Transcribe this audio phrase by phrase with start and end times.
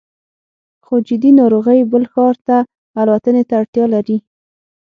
[0.85, 2.57] خو جدي ناروغۍ بل ښار ته
[3.01, 4.17] الوتنې ته اړتیا لري